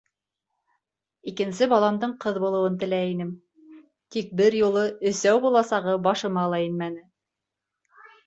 [1.31, 3.29] Икенсе баламдың ҡыҙ булыуын теләй инем,
[4.15, 7.05] тик бер юлы өсәү буласағы башыма ла инмәне.